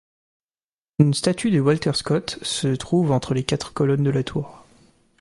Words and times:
Une 0.97 1.13
statue 1.13 1.51
de 1.51 1.59
Walter 1.59 1.93
Scott 1.93 2.39
se 2.41 2.69
trouve 2.69 3.11
entre 3.11 3.35
les 3.35 3.43
quatre 3.43 3.71
colonnes 3.71 4.01
de 4.01 4.09
la 4.09 4.23
tour. 4.23 4.65